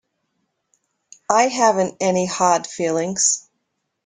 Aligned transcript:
I 1.29 1.49
haven't 1.49 1.97
any 2.01 2.25
hard 2.25 2.65
feelings. 2.65 3.47